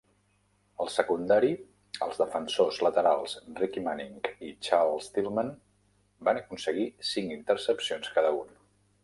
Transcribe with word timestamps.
Al 0.83 0.87
secundari, 0.91 1.51
els 2.05 2.17
defensors 2.21 2.79
laterals 2.85 3.35
Ricky 3.59 3.85
Manning 3.89 4.33
i 4.49 4.55
Charles 4.69 5.11
Tillman 5.19 5.53
van 6.31 6.43
aconseguir 6.43 6.89
cinc 7.13 7.39
intercepcions 7.39 8.13
cada 8.19 8.35
un. 8.43 8.53